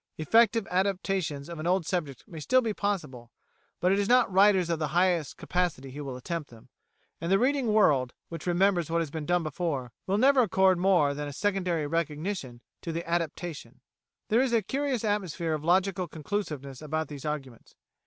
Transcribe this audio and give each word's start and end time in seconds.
Effective 0.27 0.65
adaptations 0.71 1.47
of 1.47 1.59
an 1.59 1.67
old 1.67 1.85
subject 1.85 2.23
may 2.27 2.39
still 2.39 2.61
be 2.61 2.73
possible; 2.73 3.31
but 3.79 3.91
it 3.91 3.99
is 3.99 4.09
not 4.09 4.33
writers 4.33 4.67
of 4.71 4.79
the 4.79 4.87
highest 4.97 5.37
capacity 5.37 5.91
who 5.91 6.03
will 6.03 6.17
attempt 6.17 6.49
them, 6.49 6.69
and 7.21 7.31
the 7.31 7.37
reading 7.37 7.67
world, 7.67 8.11
which 8.27 8.47
remembers 8.47 8.89
what 8.89 8.99
has 9.01 9.11
been 9.11 9.27
done 9.27 9.43
before, 9.43 9.91
will 10.07 10.17
never 10.17 10.41
accord 10.41 10.79
more 10.79 11.13
than 11.13 11.27
a 11.27 11.31
secondary 11.33 11.85
recognition 11.85 12.61
to 12.81 12.91
the 12.91 13.07
adaptation" 13.07 13.73
(p. 13.73 13.77
299). 14.29 14.29
There 14.29 14.41
is 14.43 14.53
a 14.53 14.65
curious 14.67 15.03
atmosphere 15.05 15.53
of 15.53 15.63
logical 15.63 16.07
conclusiveness 16.07 16.81
about 16.81 17.07
these 17.07 17.23
arguments. 17.23 17.75